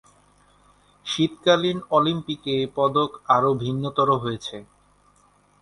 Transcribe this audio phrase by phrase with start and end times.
[1.05, 4.57] শীতকালীন অলিম্পিকে এ পদক আরো ভিন্নতর হয়েছে।